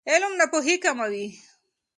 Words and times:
علم 0.09 0.31
ناپوهي 0.39 0.75
کموي. 0.83 1.25